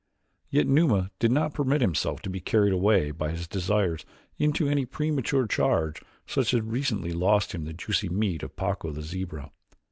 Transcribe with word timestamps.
Yet 0.49 0.65
Numa 0.65 1.11
did 1.19 1.31
not 1.31 1.53
permit 1.53 1.81
himself 1.81 2.23
to 2.23 2.29
be 2.31 2.39
carried 2.39 2.73
away 2.73 3.11
by 3.11 3.29
his 3.29 3.47
desires 3.47 4.03
into 4.39 4.67
any 4.67 4.83
premature 4.83 5.45
charge 5.45 6.01
such 6.25 6.55
as 6.55 6.57
had 6.57 6.71
recently 6.71 7.13
lost 7.13 7.51
him 7.51 7.65
the 7.65 7.73
juicy 7.73 8.09
meat 8.09 8.41
of 8.41 8.55
Pacco, 8.55 8.89
the 8.91 9.03
zebra. 9.03 9.51